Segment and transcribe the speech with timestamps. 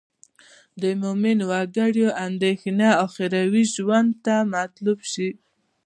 [0.81, 5.29] د مومن وګړي اندېښنه اخروي ژوند ته معطوف شي.